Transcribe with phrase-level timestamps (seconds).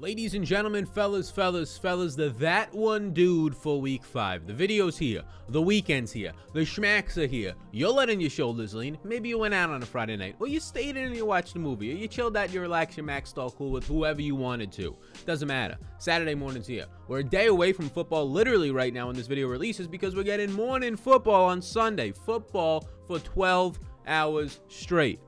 [0.00, 4.46] Ladies and gentlemen, fellas, fellas, fellas, the That One Dude for week five.
[4.46, 7.52] The video's here, the weekend's here, the schmacks are here.
[7.70, 8.96] You're letting your shoulders lean.
[9.04, 11.54] Maybe you went out on a Friday night, or you stayed in and you watched
[11.56, 14.34] a movie, or you chilled out, you relaxed, you maxed all cool with whoever you
[14.34, 14.96] wanted to.
[15.26, 15.76] Doesn't matter.
[15.98, 16.86] Saturday morning's here.
[17.06, 20.22] We're a day away from football, literally right now when this video releases, because we're
[20.22, 22.12] getting morning football on Sunday.
[22.12, 25.20] Football for 12 hours straight.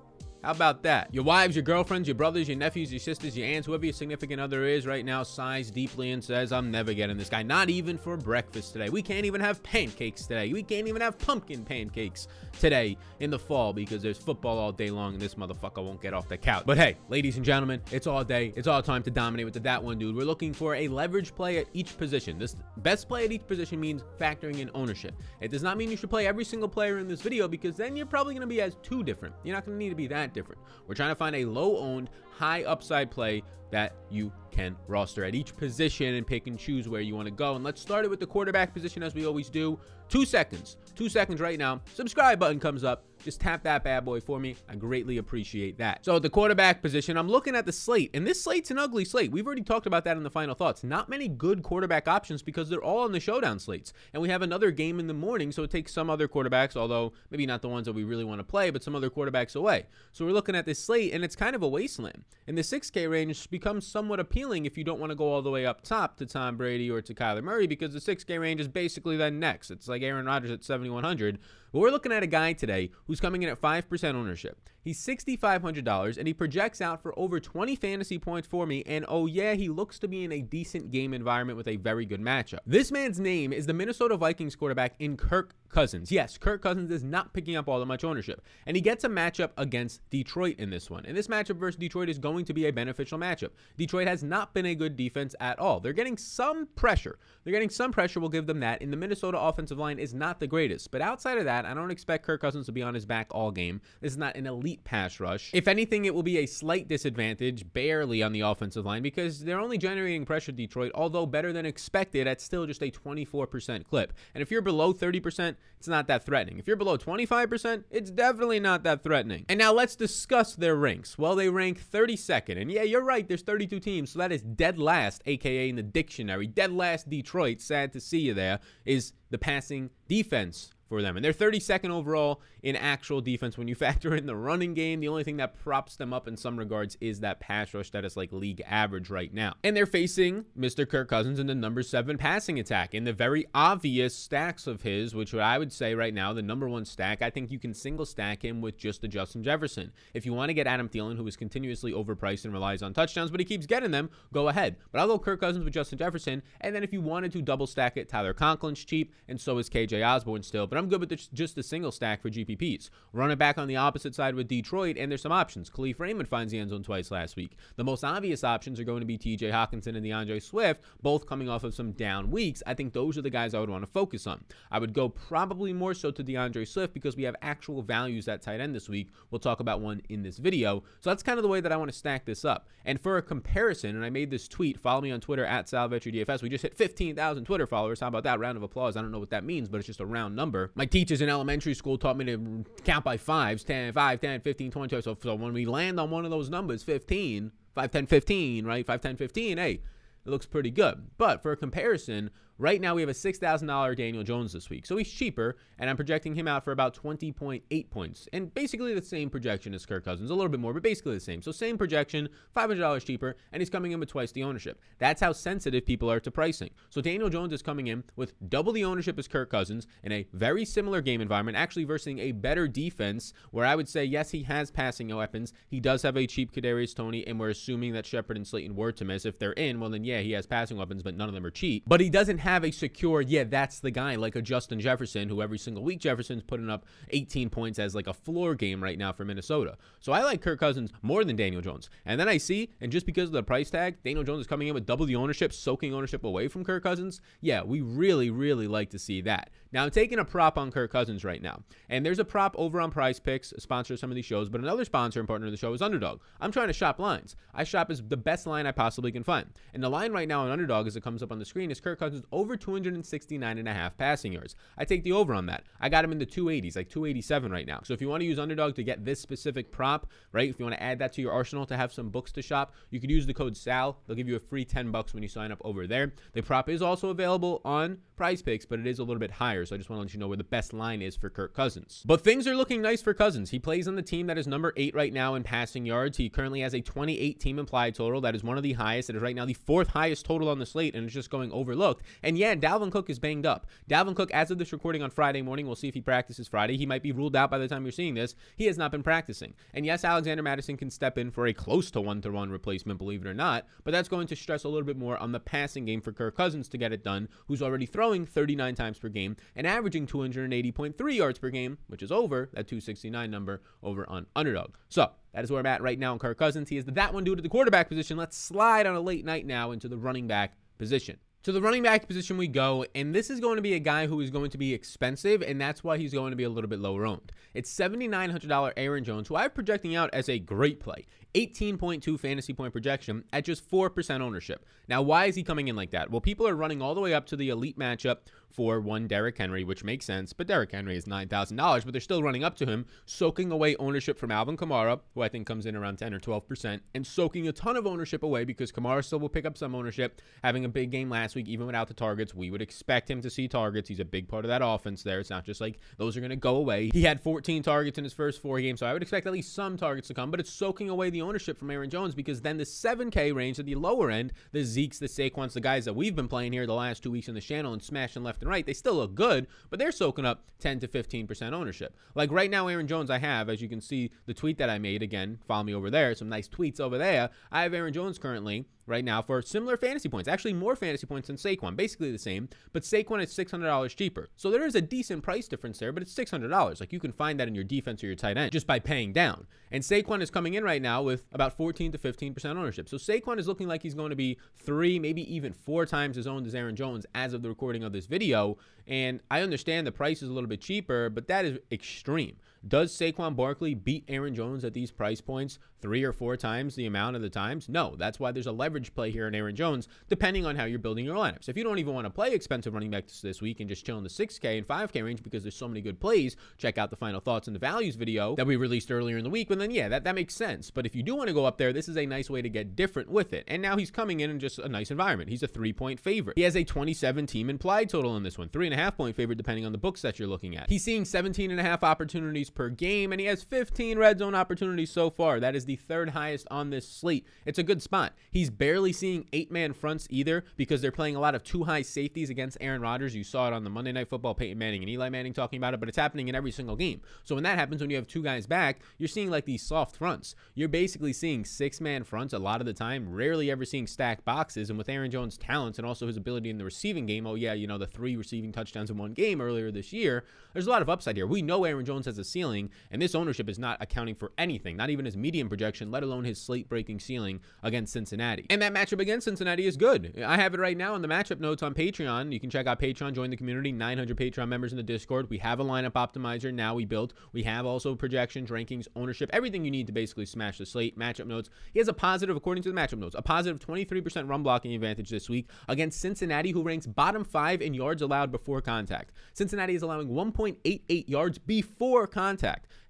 [0.42, 1.14] How about that?
[1.14, 4.40] Your wives, your girlfriends, your brothers, your nephews, your sisters, your aunts, whoever your significant
[4.40, 7.44] other is right now sighs deeply and says, I'm never getting this guy.
[7.44, 8.88] Not even for breakfast today.
[8.88, 10.52] We can't even have pancakes today.
[10.52, 12.26] We can't even have pumpkin pancakes
[12.58, 16.12] today in the fall because there's football all day long and this motherfucker won't get
[16.12, 16.64] off the couch.
[16.66, 18.52] But hey, ladies and gentlemen, it's all day.
[18.56, 20.16] It's all time to dominate with the That One Dude.
[20.16, 22.40] We're looking for a leverage play at each position.
[22.40, 25.14] This best play at each position means factoring in ownership.
[25.40, 27.94] It does not mean you should play every single player in this video because then
[27.94, 29.36] you're probably going to be as too different.
[29.44, 30.60] You're not going to need to be that different.
[30.86, 32.10] We're trying to find a low owned,
[32.42, 37.00] high upside play that you can roster at each position and pick and choose where
[37.00, 37.54] you want to go.
[37.54, 39.78] And let's start it with the quarterback position as we always do.
[40.08, 41.80] Two seconds, two seconds right now.
[41.94, 43.04] Subscribe button comes up.
[43.24, 44.56] Just tap that bad boy for me.
[44.68, 46.04] I greatly appreciate that.
[46.04, 49.30] So, the quarterback position, I'm looking at the slate, and this slate's an ugly slate.
[49.30, 50.82] We've already talked about that in the final thoughts.
[50.82, 53.92] Not many good quarterback options because they're all on the showdown slates.
[54.12, 57.12] And we have another game in the morning, so it takes some other quarterbacks, although
[57.30, 59.86] maybe not the ones that we really want to play, but some other quarterbacks away.
[60.12, 62.24] So, we're looking at this slate, and it's kind of a wasteland.
[62.46, 65.50] And the 6K range becomes somewhat appealing if you don't want to go all the
[65.50, 68.68] way up top to Tom Brady or to Kyler Murray because the 6K range is
[68.68, 69.70] basically then next.
[69.70, 71.38] It's like Aaron Rodgers at 7,100.
[71.72, 74.58] But we're looking at a guy today who's coming in at 5% ownership.
[74.82, 78.82] He's $6,500 and he projects out for over 20 fantasy points for me.
[78.84, 82.04] And oh, yeah, he looks to be in a decent game environment with a very
[82.04, 82.58] good matchup.
[82.66, 86.12] This man's name is the Minnesota Vikings quarterback in Kirk Cousins.
[86.12, 88.42] Yes, Kirk Cousins is not picking up all that much ownership.
[88.66, 91.06] And he gets a matchup against Detroit in this one.
[91.06, 93.50] And this matchup versus Detroit is going to be a beneficial matchup.
[93.78, 95.80] Detroit has not been a good defense at all.
[95.80, 97.18] They're getting some pressure.
[97.44, 98.20] They're getting some pressure.
[98.20, 98.82] We'll give them that.
[98.82, 100.90] And the Minnesota offensive line is not the greatest.
[100.90, 103.50] But outside of that, I don't expect Kirk Cousins to be on his back all
[103.50, 103.80] game.
[104.00, 105.50] This is not an elite pass rush.
[105.52, 109.60] If anything, it will be a slight disadvantage, barely on the offensive line, because they're
[109.60, 114.12] only generating pressure Detroit, although better than expected at still just a 24% clip.
[114.34, 116.58] And if you're below 30%, it's not that threatening.
[116.58, 119.46] If you're below 25%, it's definitely not that threatening.
[119.48, 121.18] And now let's discuss their ranks.
[121.18, 122.60] Well, they rank 32nd.
[122.60, 125.82] And yeah, you're right, there's 32 teams, so that is dead last, aka in the
[125.82, 126.46] dictionary.
[126.46, 131.16] Dead last Detroit, sad to see you there, is the passing defense for them.
[131.16, 133.56] And they're 32nd overall in actual defense.
[133.56, 136.36] When you factor in the running game, the only thing that props them up in
[136.36, 139.54] some regards is that pass rush that is like league average right now.
[139.64, 140.86] And they're facing Mr.
[140.86, 145.14] Kirk Cousins in the number seven passing attack in the very obvious stacks of his,
[145.14, 148.04] which I would say right now, the number one stack, I think you can single
[148.04, 149.92] stack him with just the Justin Jefferson.
[150.12, 153.30] If you want to get Adam Thielen, who is continuously overpriced and relies on touchdowns,
[153.30, 154.76] but he keeps getting them, go ahead.
[154.90, 156.42] But I'll go Kirk Cousins with Justin Jefferson.
[156.60, 159.70] And then if you wanted to double stack it, Tyler Conklin's cheap, and so is
[159.70, 160.66] KJ Osborn still.
[160.66, 162.90] But I'm good with the, just a single stack for GPPs.
[163.12, 165.70] Run it back on the opposite side with Detroit, and there's some options.
[165.70, 167.56] Kalif Raymond finds the end zone twice last week.
[167.76, 171.48] The most obvious options are going to be TJ Hockenson and D'Andre Swift, both coming
[171.48, 172.62] off of some down weeks.
[172.66, 174.44] I think those are the guys I would want to focus on.
[174.70, 178.42] I would go probably more so to D'Andre Swift because we have actual values at
[178.42, 179.10] tight end this week.
[179.30, 180.82] We'll talk about one in this video.
[181.00, 182.68] So that's kind of the way that I want to stack this up.
[182.84, 186.42] And for a comparison, and I made this tweet, follow me on Twitter at SalVetriDFS.
[186.42, 188.00] We just hit 15,000 Twitter followers.
[188.00, 188.40] How about that?
[188.40, 188.96] Round of applause.
[188.96, 190.61] I don't know what that means, but it's just a round number.
[190.74, 194.70] My teachers in elementary school taught me to count by fives 10, 5, 10, 15,
[194.70, 195.02] 20.
[195.02, 198.86] So, so when we land on one of those numbers, 15, 5, 10, 15, right?
[198.86, 201.10] 5, 10, 15, hey, it looks pretty good.
[201.18, 202.30] But for a comparison,
[202.62, 204.86] Right now, we have a $6,000 Daniel Jones this week.
[204.86, 208.28] So he's cheaper, and I'm projecting him out for about 20.8 points.
[208.32, 211.20] And basically the same projection as Kirk Cousins, a little bit more, but basically the
[211.20, 211.42] same.
[211.42, 214.80] So same projection, $500 cheaper, and he's coming in with twice the ownership.
[214.98, 216.70] That's how sensitive people are to pricing.
[216.88, 220.28] So Daniel Jones is coming in with double the ownership as Kirk Cousins in a
[220.32, 224.44] very similar game environment, actually versus a better defense, where I would say, yes, he
[224.44, 225.52] has passing weapons.
[225.66, 228.92] He does have a cheap Kadarius Toney, and we're assuming that Shepard and Slayton were
[228.92, 229.26] to miss.
[229.26, 231.50] If they're in, well, then yeah, he has passing weapons, but none of them are
[231.50, 231.82] cheap.
[231.88, 235.28] But he doesn't have have a secure, yeah, that's the guy, like a Justin Jefferson,
[235.28, 238.98] who every single week Jefferson's putting up 18 points as like a floor game right
[238.98, 239.76] now for Minnesota.
[240.00, 241.88] So I like Kirk Cousins more than Daniel Jones.
[242.04, 244.68] And then I see, and just because of the price tag, Daniel Jones is coming
[244.68, 247.20] in with double the ownership, soaking ownership away from Kirk Cousins.
[247.40, 249.50] Yeah, we really, really like to see that.
[249.72, 251.62] Now I'm taking a prop on Kirk Cousins right now.
[251.88, 254.60] And there's a prop over on Prize Picks, sponsor of some of these shows, but
[254.60, 256.20] another sponsor and partner of the show is Underdog.
[256.40, 257.36] I'm trying to shop lines.
[257.54, 259.46] I shop as the best line I possibly can find.
[259.72, 261.80] And the line right now on Underdog, as it comes up on the screen, is
[261.80, 264.56] Kirk Cousins over over 269 and a half passing yards.
[264.76, 265.62] I take the over on that.
[265.80, 267.80] I got him in the 280s, like 287 right now.
[267.84, 270.50] So if you want to use underdog to get this specific prop, right?
[270.50, 272.74] If you want to add that to your arsenal to have some books to shop,
[272.90, 273.96] you could use the code SAL.
[274.06, 276.14] They'll give you a free 10 bucks when you sign up over there.
[276.32, 279.64] The prop is also available on prize picks, but it is a little bit higher.
[279.64, 281.54] So I just want to let you know where the best line is for Kirk
[281.54, 282.02] Cousins.
[282.04, 283.50] But things are looking nice for Cousins.
[283.50, 286.16] He plays on the team that is number eight right now in passing yards.
[286.16, 288.20] He currently has a 28 team implied total.
[288.20, 289.10] That is one of the highest.
[289.10, 291.52] It is right now the fourth highest total on the slate, and it's just going
[291.52, 292.04] overlooked.
[292.22, 293.66] And yeah, Dalvin Cook is banged up.
[293.88, 296.76] Dalvin Cook, as of this recording on Friday morning, we'll see if he practices Friday.
[296.76, 298.34] He might be ruled out by the time you're seeing this.
[298.56, 299.54] He has not been practicing.
[299.74, 302.98] And yes, Alexander Mattison can step in for a close to one to one replacement,
[302.98, 305.40] believe it or not, but that's going to stress a little bit more on the
[305.40, 309.08] passing game for Kirk Cousins to get it done, who's already throwing 39 times per
[309.08, 314.26] game and averaging 280.3 yards per game, which is over that 269 number over on
[314.36, 314.74] underdog.
[314.88, 316.68] So that is where I'm at right now in Kirk Cousins.
[316.68, 318.16] He is that one dude at the quarterback position.
[318.16, 321.18] Let's slide on a late night now into the running back position.
[321.44, 324.06] To the running back position we go, and this is going to be a guy
[324.06, 326.70] who is going to be expensive, and that's why he's going to be a little
[326.70, 327.32] bit lower owned.
[327.52, 331.04] It's $7,900 Aaron Jones, who I'm projecting out as a great play.
[331.34, 334.66] 18.2 fantasy point projection at just 4% ownership.
[334.88, 336.10] Now, why is he coming in like that?
[336.10, 338.18] Well, people are running all the way up to the elite matchup
[338.52, 342.22] for one Derrick Henry, which makes sense, but Derrick Henry is $9,000, but they're still
[342.22, 345.74] running up to him, soaking away ownership from Alvin Kamara, who I think comes in
[345.74, 349.28] around 10 or 12%, and soaking a ton of ownership away because Kamara still will
[349.28, 352.34] pick up some ownership, having a big game last week, even without the targets.
[352.34, 353.88] We would expect him to see targets.
[353.88, 355.20] He's a big part of that offense there.
[355.20, 356.90] It's not just like those are going to go away.
[356.92, 359.54] He had 14 targets in his first four games, so I would expect at least
[359.54, 362.58] some targets to come, but it's soaking away the ownership from Aaron Jones because then
[362.58, 366.16] the 7K range at the lower end, the Zekes, the Saquons, the guys that we've
[366.16, 368.66] been playing here the last two weeks in the channel and smashing left and right,
[368.66, 371.96] they still look good, but they're soaking up 10 to 15% ownership.
[372.14, 374.78] Like right now, Aaron Jones, I have, as you can see, the tweet that I
[374.78, 377.30] made again, follow me over there, some nice tweets over there.
[377.50, 380.28] I have Aaron Jones currently right now for similar fantasy points.
[380.28, 381.76] Actually, more fantasy points than Saquon.
[381.76, 384.28] Basically the same, but Saquon is $600 cheaper.
[384.36, 386.80] So there is a decent price difference there, but it's $600.
[386.80, 389.12] Like you can find that in your defense or your tight end just by paying
[389.12, 389.46] down.
[389.70, 392.88] And Saquon is coming in right now with about 14 to 15% ownership.
[392.88, 396.26] So Saquon is looking like he's going to be three, maybe even four times as
[396.26, 398.56] owned as Aaron Jones as of the recording of this video.
[398.86, 402.36] And I understand the price is a little bit cheaper, but that is extreme.
[402.66, 406.86] Does Saquon Barkley beat Aaron Jones at these price points three or four times the
[406.86, 407.68] amount of the times?
[407.68, 407.96] No.
[407.96, 411.04] That's why there's a leverage play here in Aaron Jones, depending on how you're building
[411.04, 411.48] your lineups.
[411.48, 413.98] If you don't even want to play expensive running backs this week and just chill
[413.98, 416.96] in the 6K and 5K range because there's so many good plays, check out the
[416.96, 419.50] final thoughts and the values video that we released earlier in the week.
[419.50, 420.70] And then, yeah, that, that makes sense.
[420.70, 422.48] But if you do want to go up there, this is a nice way to
[422.48, 423.44] get different with it.
[423.48, 425.30] And now he's coming in in just a nice environment.
[425.30, 426.38] He's a three point favorite.
[426.38, 429.16] He has a 27 team implied total in this one, three and a half point
[429.16, 430.70] favorite depending on the books that you're looking at.
[430.70, 434.34] He's seeing 17 and a half opportunities per game, and he has 15 red zone
[434.34, 435.40] opportunities so far.
[435.40, 437.26] That is the third highest on this slate.
[437.46, 438.12] It's a good spot.
[438.30, 441.82] He's barely seeing eight man fronts either because they're playing a lot of two high
[441.82, 443.14] safeties against Aaron Rodgers.
[443.14, 445.74] You saw it on the Monday Night Football, Peyton Manning and Eli Manning talking about
[445.74, 447.00] it, but it's happening in every single game.
[447.24, 449.96] So when that happens, when you have two guys back, you're seeing like these soft
[449.96, 450.34] fronts.
[450.54, 454.24] You're basically seeing six man fronts a lot of the time, rarely ever seeing stacked
[454.24, 454.70] boxes.
[454.70, 457.52] And with Aaron Jones' talents and also his ability in the receiving game, oh, yeah,
[457.52, 460.82] you know, the three receiving touchdowns in one game earlier this year, there's a lot
[460.82, 461.26] of upside here.
[461.26, 464.76] We know Aaron Jones has a ceiling, and this ownership is not accounting for anything,
[464.76, 468.46] not even his median projection, let alone his slate breaking ceiling against Cincinnati.
[468.50, 470.22] And that matchup against Cincinnati is good.
[470.24, 472.32] I have it right now in the matchup notes on Patreon.
[472.32, 475.30] You can check out Patreon, join the community, 900 Patreon members in the Discord.
[475.30, 477.12] We have a lineup optimizer now we built.
[477.32, 480.98] We have also projections, rankings, ownership, everything you need to basically smash the slate.
[480.98, 481.48] Matchup notes.
[481.72, 485.10] He has a positive, according to the matchup notes, a positive 23% run blocking advantage
[485.10, 489.12] this week against Cincinnati, who ranks bottom five in yards allowed before contact.
[489.32, 492.31] Cincinnati is allowing 1.88 yards before contact.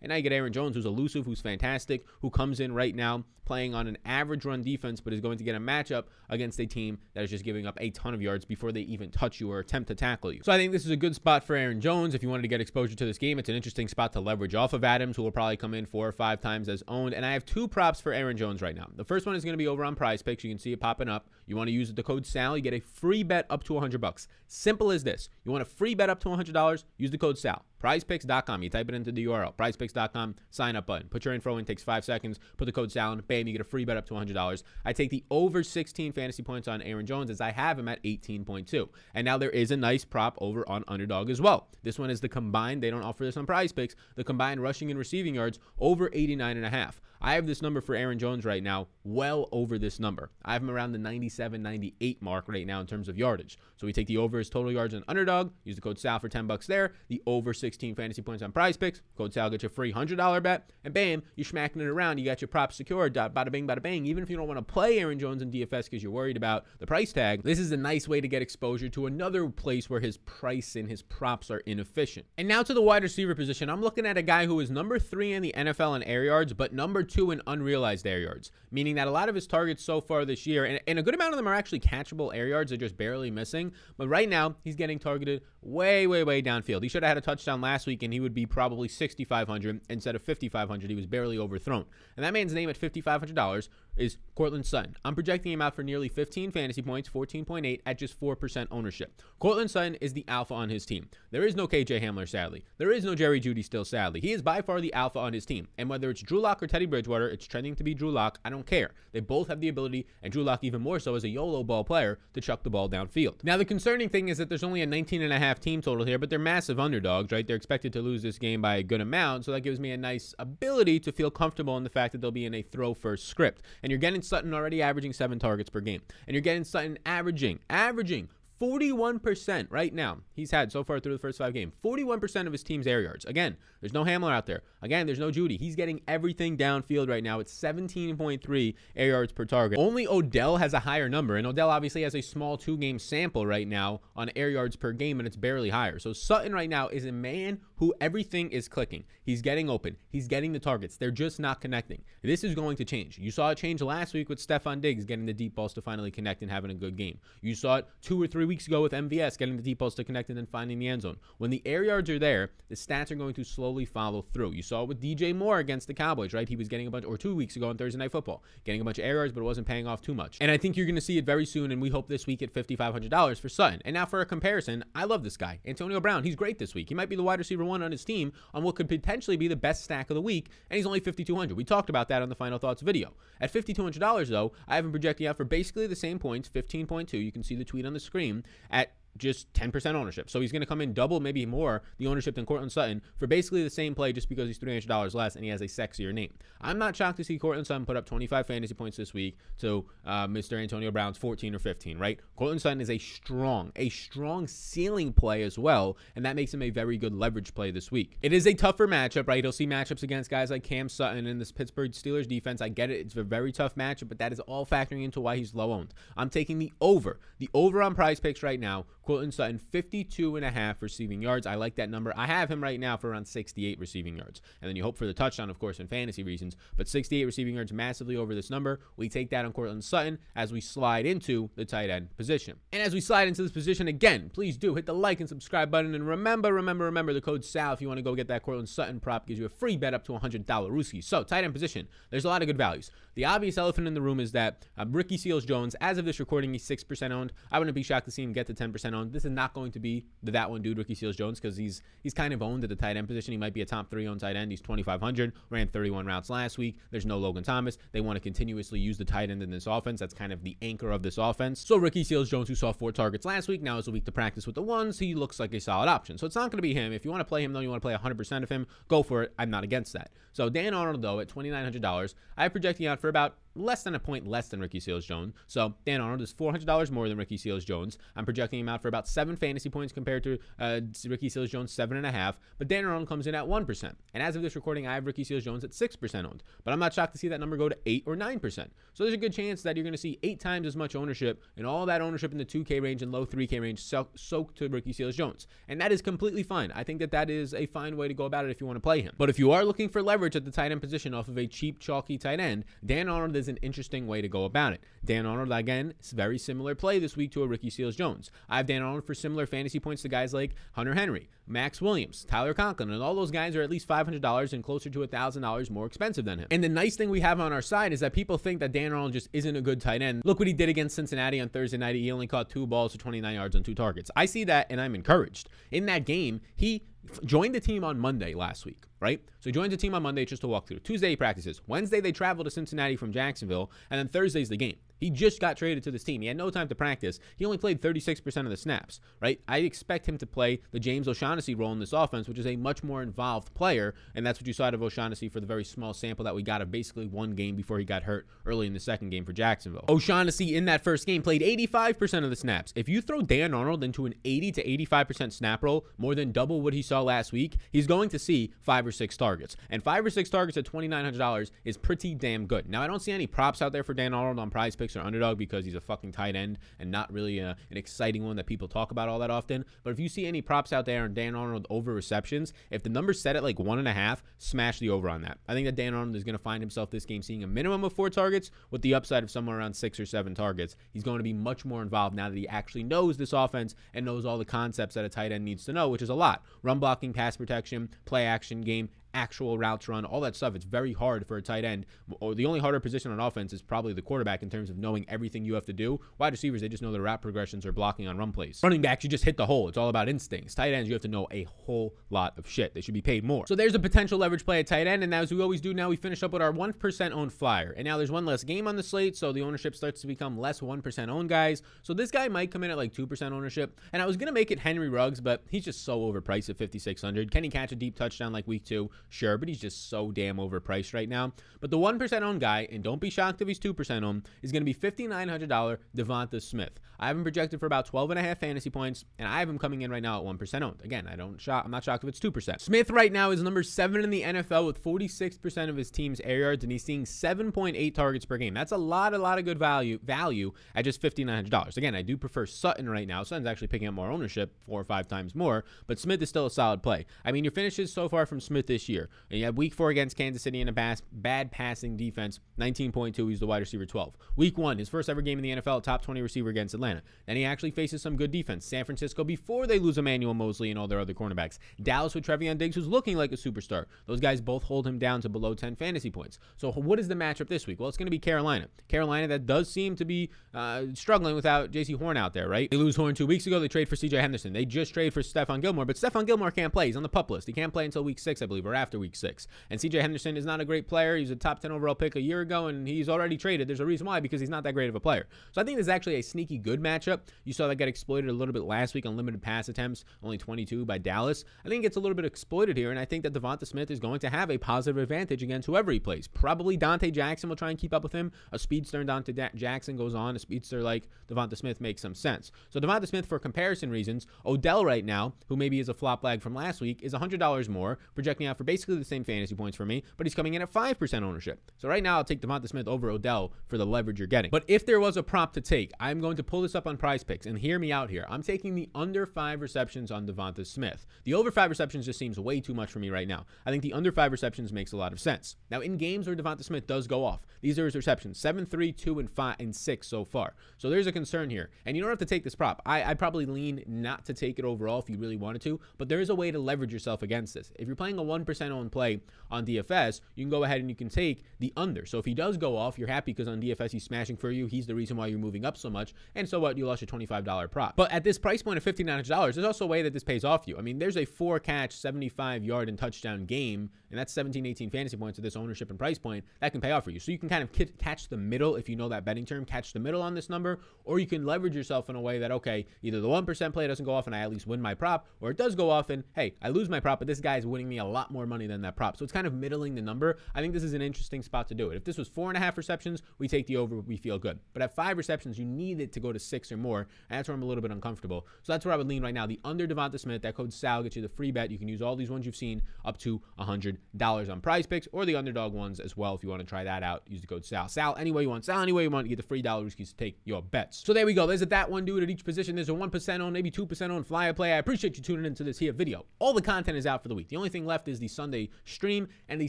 [0.00, 3.24] And now you get Aaron Jones, who's elusive, who's fantastic, who comes in right now
[3.52, 6.64] playing on an average run defense, but is going to get a matchup against a
[6.64, 9.52] team that is just giving up a ton of yards before they even touch you
[9.52, 10.40] or attempt to tackle you.
[10.42, 12.14] So I think this is a good spot for Aaron Jones.
[12.14, 14.54] If you wanted to get exposure to this game, it's an interesting spot to leverage
[14.54, 17.12] off of Adams, who will probably come in four or five times as owned.
[17.12, 18.88] And I have two props for Aaron Jones right now.
[18.96, 20.42] The first one is going to be over on prize picks.
[20.44, 21.28] You can see it popping up.
[21.44, 24.00] You want to use the code SAL, you get a free bet up to 100
[24.00, 24.28] bucks.
[24.46, 25.28] Simple as this.
[25.44, 27.66] You want a free bet up to $100, use the code SAL.
[27.82, 28.62] PrizePicks.com.
[28.62, 29.54] You type it into the URL.
[29.54, 30.36] PrizePicks.com.
[30.50, 31.08] Sign up button.
[31.08, 31.64] Put your info in.
[31.64, 32.38] Takes five seconds.
[32.56, 33.20] Put the code SAL in.
[33.20, 33.41] Bam.
[33.46, 34.62] You get a free bet up to $100.
[34.84, 38.02] I take the over 16 fantasy points on Aaron Jones as I have him at
[38.02, 38.88] 18.2.
[39.14, 41.68] And now there is a nice prop over on Underdog as well.
[41.82, 42.82] This one is the combined.
[42.82, 43.96] They don't offer this on Prize Picks.
[44.16, 47.00] The combined rushing and receiving yards over 89 and a half.
[47.24, 50.30] I have this number for Aaron Jones right now well over this number.
[50.44, 53.58] I have him around the 97, 98 mark right now in terms of yardage.
[53.76, 56.48] So we take the over total yards and underdog, use the code SAL for 10
[56.48, 59.70] bucks there, the over 16 fantasy points on prize picks, code SAL gets you a
[59.70, 62.18] free $100 bet, and bam, you're smacking it around.
[62.18, 64.04] You got your props secured, bada bing, bada bang.
[64.04, 66.64] Even if you don't want to play Aaron Jones in DFS because you're worried about
[66.80, 70.00] the price tag, this is a nice way to get exposure to another place where
[70.00, 72.26] his price and his props are inefficient.
[72.36, 74.98] And now to the wide receiver position, I'm looking at a guy who is number
[74.98, 78.94] three in the NFL in air yards, but number two in unrealized air yards, meaning
[78.94, 81.32] that a lot of his targets so far this year, and, and a good amount
[81.32, 83.72] of them are actually catchable air yards, they're just barely missing.
[83.98, 86.82] But right now, he's getting targeted way, way, way downfield.
[86.82, 90.16] He should have had a touchdown last week, and he would be probably 6,500 instead
[90.16, 90.88] of 5,500.
[90.88, 91.84] He was barely overthrown.
[92.16, 94.96] And that man's name at $5,500 is Courtland Sutton.
[95.04, 99.20] I'm projecting him out for nearly 15 fantasy points, 14.8 at just 4% ownership.
[99.38, 101.08] Courtland Sutton is the alpha on his team.
[101.30, 102.64] There is no KJ Hamler, sadly.
[102.78, 104.20] There is no Jerry Jeudy still, sadly.
[104.20, 105.68] He is by far the alpha on his team.
[105.76, 108.38] And whether it's Drew Lock or Teddy Bridgewater, it's trending to be Drew Lock.
[108.44, 108.92] I don't care.
[109.12, 111.84] They both have the ability, and Drew Lock even more so as a YOLO ball
[111.84, 113.44] player, to chuck the ball downfield.
[113.44, 116.06] Now, the concerning thing is that there's only a 19 and a half team total
[116.06, 117.46] here, but they're massive underdogs, right?
[117.46, 119.96] They're expected to lose this game by a good amount, so that gives me a
[119.96, 123.28] nice ability to feel comfortable in the fact that they'll be in a throw first
[123.28, 123.62] script.
[123.82, 126.02] And you're getting Sutton already averaging seven targets per game.
[126.26, 128.28] And you're getting Sutton averaging, averaging
[128.62, 131.72] 41% right now he's had so far through the first five games.
[131.84, 133.24] 41% of his team's air yards.
[133.24, 134.62] Again, there's no Hamler out there.
[134.82, 137.40] Again, there's no Jeudy He's getting everything downfield right now.
[137.40, 139.78] It's 17.3 air yards per target.
[139.78, 143.46] Only Odell has a higher number, and Odell obviously has a small two game sample
[143.46, 145.98] right now on air yards per game, and it's barely higher.
[145.98, 149.04] So Sutton right now is a man who everything is clicking.
[149.24, 149.96] He's getting open.
[150.08, 150.96] He's getting the targets.
[150.96, 152.02] They're just not connecting.
[152.22, 153.18] This is going to change.
[153.18, 156.10] You saw a change last week with Stefon Diggs getting the deep balls to finally
[156.10, 157.18] connect and having a good game.
[157.40, 160.04] You saw it two or three weeks ago with MVS getting the deep balls to
[160.04, 161.16] connect and then finding the end zone.
[161.38, 164.52] When the air yards are there, the stats are going to slowly follow through.
[164.52, 166.46] You saw it with DJ Moore against the Cowboys, right?
[166.46, 168.84] He was getting a bunch, or two weeks ago on Thursday Night Football, getting a
[168.84, 170.36] bunch of air yards, but it wasn't paying off too much.
[170.38, 172.42] And I think you're going to see it very soon, and we hope this week
[172.42, 173.80] at $5,500 for Sutton.
[173.86, 176.24] And now for a comparison, I love this guy, Antonio Brown.
[176.24, 176.90] He's great this week.
[176.90, 179.48] He might be the wide receiver one on his team on what could potentially be
[179.48, 182.28] the best stack of the week, and he's only 5200 We talked about that on
[182.28, 183.14] the Final Thoughts video.
[183.40, 187.14] At $5,200, though, I have him projecting out for basically the same points, 15.2.
[187.14, 190.30] You can see the tweet on the screen at just 10% ownership.
[190.30, 193.26] So he's going to come in double, maybe more, the ownership than Courtland Sutton for
[193.26, 196.32] basically the same play just because he's $300 less and he has a sexier name.
[196.60, 199.84] I'm not shocked to see Courtland Sutton put up 25 fantasy points this week to
[200.06, 200.60] uh, Mr.
[200.60, 202.18] Antonio Brown's 14 or 15, right?
[202.36, 206.62] Courtland Sutton is a strong, a strong ceiling play as well, and that makes him
[206.62, 208.16] a very good leverage play this week.
[208.22, 209.44] It is a tougher matchup, right?
[209.44, 212.60] He'll see matchups against guys like Cam Sutton and this Pittsburgh Steelers defense.
[212.60, 213.00] I get it.
[213.00, 215.94] It's a very tough matchup, but that is all factoring into why he's low owned.
[216.16, 217.20] I'm taking the over.
[217.38, 221.46] The over on prize picks right now Courtland Sutton, 52 and a half receiving yards.
[221.46, 222.12] I like that number.
[222.16, 224.40] I have him right now for around 68 receiving yards.
[224.60, 226.56] And then you hope for the touchdown, of course, in fantasy reasons.
[226.76, 228.80] But 68 receiving yards, massively over this number.
[228.96, 232.56] We take that on Courtland Sutton as we slide into the tight end position.
[232.72, 235.70] And as we slide into this position again, please do hit the like and subscribe
[235.70, 235.94] button.
[235.94, 238.68] And remember, remember, remember the code SAL if you want to go get that Courtland
[238.68, 241.02] Sutton prop gives you a free bet up to $100 Ruski.
[241.02, 242.90] So, tight end position, there's a lot of good values.
[243.14, 246.18] The obvious elephant in the room is that um, Ricky Seals Jones, as of this
[246.18, 247.32] recording, he's 6% owned.
[247.50, 249.80] I wouldn't be shocked to see him get to 10% This is not going to
[249.80, 252.70] be the that one dude, Ricky Seals Jones, because he's he's kind of owned at
[252.70, 253.32] the tight end position.
[253.32, 254.50] He might be a top three on tight end.
[254.50, 256.78] He's 2,500, ran 31 routes last week.
[256.90, 257.78] There's no Logan Thomas.
[257.92, 260.00] They want to continuously use the tight end in this offense.
[260.00, 261.64] That's kind of the anchor of this offense.
[261.66, 264.12] So Ricky Seals Jones, who saw four targets last week, now is a week to
[264.12, 264.98] practice with the ones.
[264.98, 266.18] He looks like a solid option.
[266.18, 266.92] So it's not going to be him.
[266.92, 269.02] If you want to play him, though, you want to play 100% of him, go
[269.02, 269.32] for it.
[269.38, 270.10] I'm not against that.
[270.32, 274.26] So Dan Arnold, though, at $2,900, I'm projecting out for about less than a point
[274.26, 275.34] less than Ricky Seals Jones.
[275.46, 277.98] So Dan Arnold is $400 more than Ricky Seals Jones.
[278.16, 281.72] I'm projecting him out for about seven fantasy points compared to uh, Ricky Seals Jones,
[281.72, 282.38] seven and a half.
[282.58, 283.94] But Dan Arnold comes in at 1%.
[284.14, 286.42] And as of this recording, I have Ricky Seals Jones at 6% owned.
[286.64, 288.68] But I'm not shocked to see that number go to 8 or 9%.
[288.94, 291.42] So there's a good chance that you're going to see eight times as much ownership
[291.56, 294.68] and all that ownership in the 2K range and low 3K range so- soaked to
[294.68, 295.46] Ricky Seals Jones.
[295.68, 296.72] And that is completely fine.
[296.72, 298.76] I think that that is a fine way to go about it if you want
[298.76, 299.14] to play him.
[299.18, 301.46] But if you are looking for leverage at the tight end position off of a
[301.46, 304.82] cheap, chalky tight end, Dan Arnold is an interesting way to go about it.
[305.04, 308.30] Dan Arnold, again, very similar play this week to a Ricky Seals Jones.
[308.48, 312.24] I have Dan Arnold for similar fantasy points to guys like Hunter Henry, Maxx Williams,
[312.24, 315.86] Tyler Conklin, and all those guys are at least $500 and closer to $1,000 more
[315.86, 316.48] expensive than him.
[316.50, 318.92] And the nice thing we have on our side is that people think that Dan
[318.92, 320.22] Arnold just isn't a good tight end.
[320.24, 321.96] Look what he did against Cincinnati on Thursday night.
[321.96, 324.10] He only caught two balls for 29 yards on two targets.
[324.16, 325.48] I see that and I'm encouraged.
[325.70, 326.84] In that game, he
[327.24, 329.20] joined the team on Monday last week, right?
[329.40, 330.78] So he joins the team on Monday just to walk through.
[330.78, 331.60] Tuesday he practices.
[331.66, 334.76] Wednesday they travel to Cincinnati from Jacksonville, and then Thursday's the game.
[335.02, 336.20] He just got traded to this team.
[336.20, 337.18] He had no time to practice.
[337.34, 339.40] He only played 36% of the snaps, right?
[339.48, 342.54] I expect him to play the James O'Shaughnessy role in this offense, which is a
[342.54, 343.96] much more involved player.
[344.14, 346.44] And that's what you saw out of O'Shaughnessy for the very small sample that we
[346.44, 349.32] got of basically one game before he got hurt early in the second game for
[349.32, 349.84] Jacksonville.
[349.88, 352.72] O'Shaughnessy in that first game played 85% of the snaps.
[352.76, 356.60] If you throw Dan Arnold into an 80 to 85% snap role, more than double
[356.60, 359.56] what he saw last week, he's going to see five or six targets.
[359.68, 362.68] And five or six targets at $2,900 is pretty damn good.
[362.68, 365.00] Now, I don't see any props out there for Dan Arnold on prize picks or
[365.00, 368.46] underdog because he's a fucking tight end and not really a, an exciting one that
[368.46, 369.64] people talk about all that often.
[369.82, 372.88] But if you see any props out there on Dan Arnold over receptions, if the
[372.88, 375.38] number's set at like one and a half, smash the over on that.
[375.48, 377.84] I think that Dan Arnold is going to find himself this game seeing a minimum
[377.84, 380.76] of four targets with the upside of somewhere around six or seven targets.
[380.92, 384.04] He's going to be much more involved now that he actually knows this offense and
[384.04, 386.42] knows all the concepts that a tight end needs to know, which is a lot.
[386.62, 390.54] Run blocking, pass protection, play action game, actual routes run, all that stuff.
[390.54, 391.86] It's very hard for a tight end.
[392.20, 395.04] Or the only harder position on offense is probably the quarterback in terms of knowing
[395.08, 396.00] everything you have to do.
[396.18, 398.60] Wide receivers, they just know their route progressions are blocking on run plays.
[398.62, 399.68] Running backs, you just hit the hole.
[399.68, 400.54] It's all about instincts.
[400.54, 402.74] Tight ends, you have to know a whole lot of shit.
[402.74, 403.46] They should be paid more.
[403.46, 405.04] So there's a potential leverage play at tight end.
[405.04, 407.74] And as we always do now, we finish up with our 1% owned flyer.
[407.76, 410.38] And now there's one less game on the slate, so the ownership starts to become
[410.38, 411.62] less 1% owned guys.
[411.82, 413.80] So this guy might come in at like 2% ownership.
[413.92, 417.30] And I was to make it Henry Ruggs, but he's just so overpriced at 5,600.
[417.30, 418.90] Can he catch a deep touchdown like week two?
[419.12, 421.32] Sure, but he's just so damn overpriced right now.
[421.60, 424.64] But the 1% owned guy, and don't be shocked if he's 2% owned, is going
[424.64, 426.80] to be $5,900 Devonta Smith.
[426.98, 429.50] I have him projected for about 12 and a half fantasy points, and I have
[429.50, 430.80] him coming in right now at 1% owned.
[430.82, 432.60] Again, I don't shock, I'm not shocked if it's 2%.
[432.60, 436.38] Smith right now is number seven in the NFL with 46% of his team's air
[436.38, 438.54] yards, and he's seeing 7.8 targets per game.
[438.54, 441.76] That's a lot, a lot of good value value at just $5,900.
[441.76, 443.24] Again, I do prefer Sutton right now.
[443.24, 446.46] Sutton's actually picking up more ownership, four or five times more, but Smith is still
[446.46, 447.04] a solid play.
[447.24, 449.90] I mean, your finishes so far from Smith this year, and you have week four
[449.90, 453.28] against Kansas City in a bad passing defense, 19.2.
[453.28, 454.16] He's the wide receiver 12.
[454.36, 457.02] Week one, his first ever game in the NFL, top 20 receiver against Atlanta.
[457.26, 458.64] Then he actually faces some good defense.
[458.64, 461.58] San Francisco before they lose Emmanuel Moseley and all their other cornerbacks.
[461.82, 463.86] Dallas with Trevon Diggs, who's looking like a superstar.
[464.06, 466.38] Those guys both hold him down to below 10 fantasy points.
[466.56, 467.80] So what is the matchup this week?
[467.80, 468.68] Well, it's going to be Carolina.
[468.88, 472.70] Carolina that does seem to be uh, struggling without Jaycee Horn out there, right?
[472.70, 473.58] They lose Horn two weeks ago.
[473.60, 474.52] They trade for CJ Henderson.
[474.52, 476.86] They just trade for Stephon Gilmore, but Stephon Gilmore can't play.
[476.86, 477.46] He's on the pup list.
[477.46, 479.48] He can't play until week six, I believe, or after week six.
[479.70, 481.16] And CJ Henderson is not a great player.
[481.16, 483.68] He's a top 10 overall pick a year ago, and he's already traded.
[483.68, 485.26] There's a reason why, because he's not that great of a player.
[485.52, 487.20] So I think this is actually a sneaky good matchup.
[487.44, 490.38] You saw that get exploited a little bit last week on limited pass attempts, only
[490.38, 491.44] 22 by Dallas.
[491.64, 493.90] I think it gets a little bit exploited here, and I think that Devonta Smith
[493.90, 496.26] is going to have a positive advantage against whoever he plays.
[496.28, 498.32] Probably Donte Jackson will try and keep up with him.
[498.52, 500.36] A speedster Donte da- Jackson goes on.
[500.36, 502.52] A speedster like Devonta Smith makes some sense.
[502.70, 506.40] So Devonta Smith, for comparison reasons, Odell right now, who maybe is a flop flag
[506.40, 509.86] from last week, is $100 more, projecting out for basically the same fantasy points for
[509.86, 511.70] me, but he's coming in at 5% ownership.
[511.78, 514.50] So right now, I'll take Devonta Smith over Odell for the leverage you're getting.
[514.50, 516.96] But if there was a prop to take, I'm going to pull this up on
[516.96, 518.26] prize picks and hear me out here.
[518.28, 521.06] I'm taking the under five receptions on Devonta Smith.
[521.22, 523.46] The over five receptions just seems way too much for me right now.
[523.64, 525.54] I think the under five receptions makes a lot of sense.
[525.70, 528.90] Now, in games where Devonta Smith does go off, these are his receptions 7, 3,
[528.90, 530.54] 2, and 5, and 6 so far.
[530.78, 531.70] So there's a concern here.
[531.86, 532.82] And you don't have to take this prop.
[532.84, 536.08] I, I'd probably lean not to take it overall if you really wanted to, but
[536.08, 537.70] there is a way to leverage yourself against this.
[537.76, 539.20] If you're playing a 1% on play
[539.50, 542.06] on DFS, you can go ahead and you can take the under.
[542.06, 544.66] So if he does go off, you're happy because on DFS he's smashing for you.
[544.66, 546.14] He's the reason why you're moving up so much.
[546.34, 546.78] And so what?
[546.78, 547.96] You lost your $25 prop.
[547.96, 550.66] But at this price point of $1,500, there's also a way that this pays off
[550.66, 550.78] you.
[550.78, 554.90] I mean, there's a four catch, 75 yard and touchdown game, and that's 17, 18
[554.90, 556.44] fantasy points at this ownership and price point.
[556.60, 557.20] That can pay off for you.
[557.20, 559.92] So you can kind of catch the middle if you know that betting term, catch
[559.92, 562.86] the middle on this number, or you can leverage yourself in a way that, okay,
[563.02, 565.50] either the 1% play doesn't go off and I at least win my prop, or
[565.50, 567.98] it does go off and, hey, I lose my prop, but this guy's winning me
[567.98, 569.16] a lot more money than that prop.
[569.16, 570.36] So it's kind of middling the number.
[570.54, 571.96] I think this is an interesting spot to do it.
[571.96, 574.58] If this was four and a half receptions, we take the over, we feel good.
[574.74, 577.48] But at five receptions, you need it to go to six or more, and that's
[577.48, 578.46] where I'm a little bit uncomfortable.
[578.62, 579.46] So that's where I would lean right now.
[579.46, 581.70] The under Devonta Smith, that code SAL gets you the free bet.
[581.70, 585.24] You can use all these ones you've seen up to $100 on prize picks or
[585.24, 587.22] the underdog ones as well if you want to try that out.
[587.26, 587.88] Use the code SAL.
[587.88, 588.64] SAL any way you want.
[588.64, 589.26] SAL any way you want.
[589.26, 591.02] You get the free dollar keys to take your bets.
[591.04, 591.46] So there we go.
[591.46, 592.74] There's a that one dude at each position.
[592.74, 594.72] There's a 1% on, maybe 2% on flyer play.
[594.72, 596.26] I appreciate you tuning into this here video.
[596.38, 597.48] All the content is out for the week.
[597.48, 599.68] The only thing left is the Sunday stream and the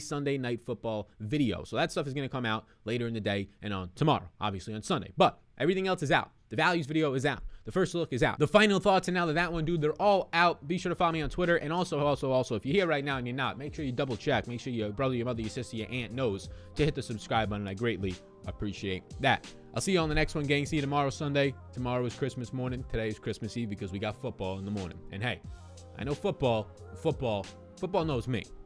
[0.00, 1.62] Sunday night football video.
[1.62, 4.28] So that stuff is going to come out later in the day and on tomorrow,
[4.40, 5.12] obviously on Sunday.
[5.16, 6.32] But everything else is out.
[6.48, 7.40] The values video is out.
[7.66, 8.40] The first look is out.
[8.40, 10.66] The final thoughts and now that that one, dude, they're all out.
[10.66, 11.56] Be sure to follow me on Twitter.
[11.56, 13.92] And also, also, also, if you're here right now and you're not, make sure you
[13.92, 14.48] double check.
[14.48, 17.48] Make sure your brother, your mother, your sister, your aunt knows to hit the subscribe
[17.48, 17.68] button.
[17.68, 19.46] I greatly appreciate that.
[19.74, 20.66] I'll see you on the next one, gang.
[20.66, 21.54] See you tomorrow, Sunday.
[21.72, 22.84] Tomorrow is Christmas morning.
[22.90, 24.98] Today is Christmas Eve because we got football in the morning.
[25.12, 25.40] And hey,
[25.98, 28.44] I know football, football, football knows me.